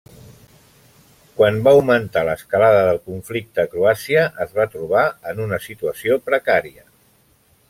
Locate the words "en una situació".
5.35-6.23